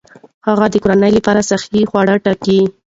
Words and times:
هغه 0.47 0.65
د 0.71 0.75
کورنۍ 0.83 1.11
لپاره 1.17 1.45
صحي 1.49 1.81
خواړه 1.89 2.15
ټاکي. 2.25 2.59